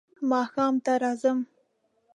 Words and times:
ماښام 0.31 0.73
ته 0.85 0.93
راځم. 1.01 1.39